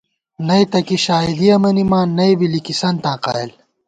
[0.47, 3.49] نئ تہ کی شائیدِیَہ مَنِمان، نئ بی لِکِسَنتاں قائل